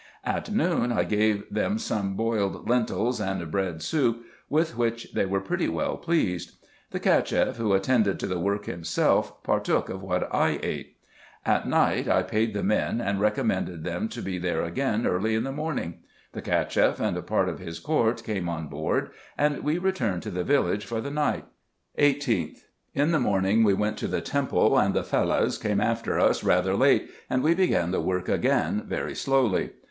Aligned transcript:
At 0.25 0.49
noon 0.51 0.91
I 0.91 1.03
gave 1.03 1.43
them 1.53 1.77
some 1.77 2.15
boiled 2.15 2.67
lentils, 2.67 3.21
and 3.21 3.51
bread 3.51 3.83
soup, 3.83 4.25
with 4.49 4.75
which 4.75 5.13
they 5.13 5.27
were 5.27 5.41
pretty 5.41 5.69
well 5.69 5.95
pleased. 5.95 6.55
The 6.89 6.99
Cacheff, 6.99 7.57
who 7.57 7.73
attended 7.73 8.19
to 8.19 8.25
the 8.25 8.39
work 8.39 8.65
himself, 8.65 9.43
partook 9.43 9.89
of 9.89 10.01
what 10.01 10.27
I 10.33 10.59
ate. 10.63 10.97
At 11.45 11.67
night 11.67 12.07
I 12.07 12.23
paid 12.23 12.55
the 12.55 12.63
men, 12.63 12.99
and 12.99 13.19
recommended 13.21 13.83
them 13.83 14.09
to 14.09 14.23
be 14.23 14.39
there 14.39 14.63
again 14.63 15.05
early 15.05 15.35
in 15.35 15.43
the 15.43 15.51
morning. 15.51 15.99
The 16.31 16.41
Cacheff 16.41 16.99
and 16.99 17.23
part 17.27 17.47
of 17.47 17.59
his 17.59 17.77
court 17.77 18.23
came 18.23 18.49
on 18.49 18.69
board, 18.69 19.11
and 19.37 19.59
we 19.63 19.77
returned 19.77 20.23
to 20.23 20.31
the 20.31 20.43
village 20.43 20.83
for 20.83 20.99
the 20.99 21.11
night. 21.11 21.45
18th.— 21.99 22.61
In 22.95 23.11
the 23.11 23.19
morning 23.19 23.63
we 23.63 23.75
went 23.75 23.99
to 23.99 24.07
the 24.07 24.21
temple, 24.21 24.79
and 24.79 24.95
the 24.95 25.03
Fellahs 25.03 25.59
came 25.61 25.79
after 25.79 26.19
us 26.19 26.43
rather 26.43 26.75
late, 26.75 27.07
and 27.29 27.43
we 27.43 27.53
began 27.53 27.91
the 27.91 28.01
work 28.01 28.27
again 28.27 28.83
very 28.87 29.13
slowly. 29.13 29.73